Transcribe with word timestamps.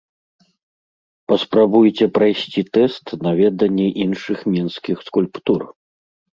Паспрабуйце 1.31 2.05
прайсці 2.17 2.61
тэст 2.79 3.05
на 3.27 3.31
веданне 3.43 3.87
іншых 4.07 4.37
мінскіх 4.57 4.97
скульптур! 5.13 5.61